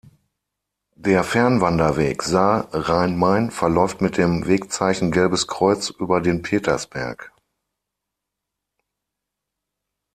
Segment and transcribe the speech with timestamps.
[0.95, 7.31] Der Fernwanderweg Saar-Rhein-Main verläuft mit dem Wegzeichen "Gelbes Kreuz" über den Petersberg.